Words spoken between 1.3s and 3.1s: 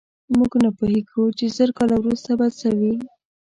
چې زر کاله وروسته به څه وي.